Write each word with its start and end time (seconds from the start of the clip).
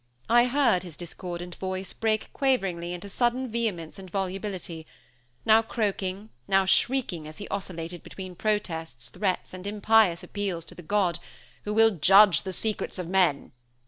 I 0.29 0.45
heard 0.45 0.81
his 0.81 0.97
discordant 0.97 1.53
voice 1.57 1.93
break 1.93 2.33
quaveringly 2.33 2.91
into 2.91 3.07
sudden 3.07 3.51
vehemence 3.51 3.99
and 3.99 4.09
volubility; 4.09 4.87
now 5.45 5.61
croaking 5.61 6.31
now 6.47 6.65
shrieking 6.65 7.27
as 7.27 7.37
he 7.37 7.47
oscillated 7.49 8.01
between 8.01 8.33
protests, 8.33 9.09
threats, 9.09 9.53
and 9.53 9.67
impious 9.67 10.23
appeals 10.23 10.65
to 10.65 10.73
the 10.73 10.81
God 10.81 11.19
who 11.65 11.73
will 11.75 11.91
"judge 11.97 12.41
the 12.41 12.51
secrets 12.51 12.97
of 12.97 13.07
men!" 13.07 13.51